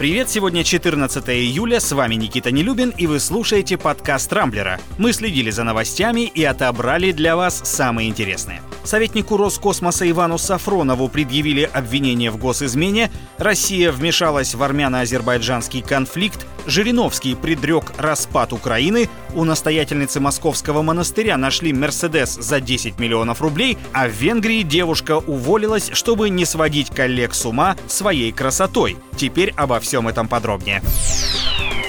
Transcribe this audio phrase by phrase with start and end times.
[0.00, 4.80] Привет, сегодня 14 июля, с вами Никита Нелюбин, и вы слушаете подкаст Рамблера.
[4.96, 8.62] Мы следили за новостями и отобрали для вас самые интересные.
[8.84, 17.92] Советнику Роскосмоса Ивану Сафронову предъявили обвинение в госизмене, Россия вмешалась в армяно-азербайджанский конфликт, Жириновский предрек
[17.98, 24.62] распад Украины, у настоятельницы московского монастыря нашли «Мерседес» за 10 миллионов рублей, а в Венгрии
[24.62, 28.96] девушка уволилась, чтобы не сводить коллег с ума своей красотой.
[29.16, 30.82] Теперь обо всем этом подробнее.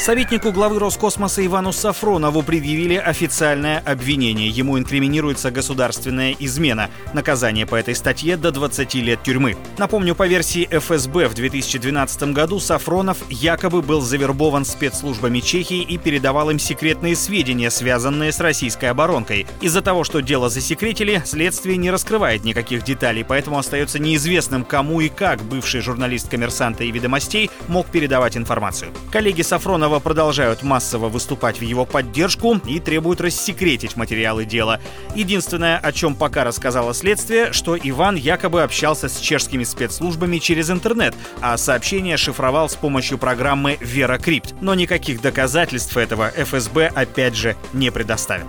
[0.00, 4.48] Советнику главы Роскосмоса Ивану Сафронову предъявили официальное обвинение.
[4.48, 6.88] Ему инкриминируется государственная измена.
[7.12, 9.58] Наказание по этой статье до 20 лет тюрьмы.
[9.76, 16.48] Напомню, по версии ФСБ в 2012 году Сафронов якобы был завербован спецслужбами Чехии и передавал
[16.48, 19.46] им секретные сведения, связанные с российской оборонкой.
[19.60, 25.10] Из-за того, что дело засекретили, следствие не раскрывает никаких деталей, поэтому остается неизвестным, кому и
[25.10, 28.92] как бывший журналист «Коммерсанта» и «Ведомостей» мог передавать информацию.
[29.12, 34.78] Коллеги Сафронова Романова продолжают массово выступать в его поддержку и требуют рассекретить материалы дела.
[35.16, 41.16] Единственное, о чем пока рассказало следствие, что Иван якобы общался с чешскими спецслужбами через интернет,
[41.40, 44.54] а сообщение шифровал с помощью программы VeraCrypt.
[44.60, 48.46] Но никаких доказательств этого ФСБ опять же не предоставил.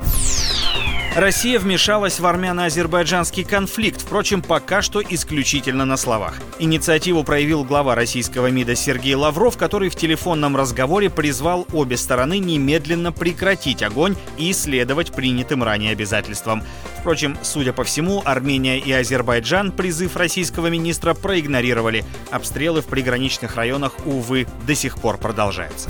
[1.15, 6.35] Россия вмешалась в армяно-азербайджанский конфликт, впрочем, пока что исключительно на словах.
[6.57, 13.11] Инициативу проявил глава российского МИДа Сергей Лавров, который в телефонном разговоре призвал обе стороны немедленно
[13.11, 16.63] прекратить огонь и следовать принятым ранее обязательствам.
[17.01, 22.05] Впрочем, судя по всему, Армения и Азербайджан призыв российского министра проигнорировали.
[22.29, 25.89] Обстрелы в приграничных районах, увы, до сих пор продолжаются.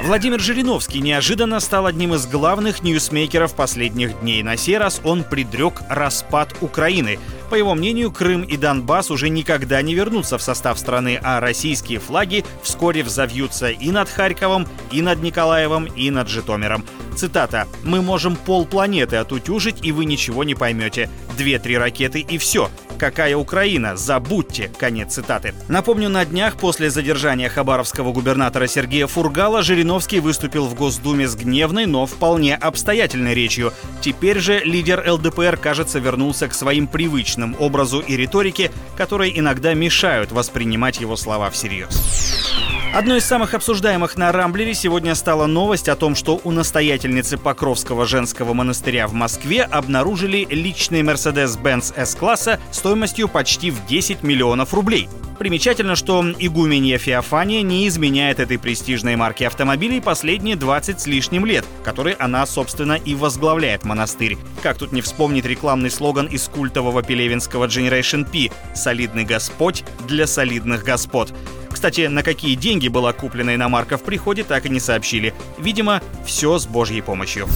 [0.00, 4.44] Владимир Жириновский неожиданно стал одним из главных ньюсмейкеров последних дней.
[4.44, 7.18] На сей раз он предрек распад Украины.
[7.50, 11.98] По его мнению, Крым и Донбасс уже никогда не вернутся в состав страны, а российские
[11.98, 16.84] флаги вскоре взовьются и над Харьковом, и над Николаевым, и над Житомиром.
[17.16, 17.66] Цитата.
[17.82, 21.10] «Мы можем полпланеты отутюжить, и вы ничего не поймете.
[21.38, 22.68] Две-три ракеты и все.
[22.98, 23.96] Какая Украина?
[23.96, 25.54] Забудьте!» Конец цитаты.
[25.68, 31.86] Напомню, на днях после задержания хабаровского губернатора Сергея Фургала Жириновский выступил в Госдуме с гневной,
[31.86, 33.72] но вполне обстоятельной речью.
[34.00, 40.32] Теперь же лидер ЛДПР, кажется, вернулся к своим привычным образу и риторике, которые иногда мешают
[40.32, 42.77] воспринимать его слова всерьез.
[42.94, 48.06] Одной из самых обсуждаемых на Рамблере сегодня стала новость о том, что у настоятельницы Покровского
[48.06, 55.08] женского монастыря в Москве обнаружили личный Mercedes-Benz S-класса стоимостью почти в 10 миллионов рублей.
[55.38, 61.64] Примечательно, что игуменья Феофания не изменяет этой престижной марки автомобилей последние 20 с лишним лет,
[61.84, 64.36] которые она, собственно, и возглавляет монастырь.
[64.62, 70.82] Как тут не вспомнить рекламный слоган из культового пелевинского Generation P «Солидный Господь для солидных
[70.82, 71.32] господ».
[71.78, 75.32] Кстати, на какие деньги была куплена иномарка в приходе, так и не сообщили.
[75.60, 77.46] Видимо, все с божьей помощью.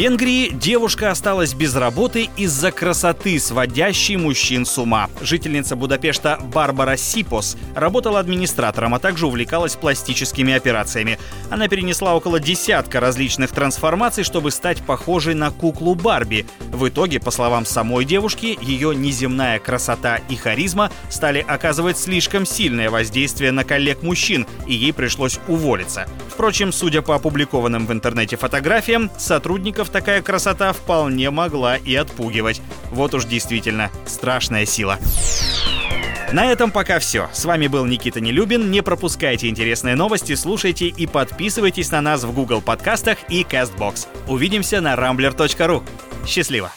[0.00, 5.10] Венгрии девушка осталась без работы из-за красоты, сводящей мужчин с ума.
[5.20, 11.18] Жительница Будапешта Барбара Сипос работала администратором, а также увлекалась пластическими операциями.
[11.50, 16.46] Она перенесла около десятка различных трансформаций, чтобы стать похожей на куклу Барби.
[16.72, 22.88] В итоге, по словам самой девушки, ее неземная красота и харизма стали оказывать слишком сильное
[22.88, 26.08] воздействие на коллег-мужчин, и ей пришлось уволиться.
[26.30, 32.62] Впрочем, судя по опубликованным в интернете фотографиям, сотрудников такая красота вполне могла и отпугивать.
[32.90, 34.98] Вот уж действительно страшная сила.
[36.32, 37.28] На этом пока все.
[37.32, 38.70] С вами был Никита Нелюбин.
[38.70, 44.06] Не пропускайте интересные новости, слушайте и подписывайтесь на нас в Google подкастах и CastBox.
[44.28, 45.82] Увидимся на rambler.ru.
[46.26, 46.70] Счастливо!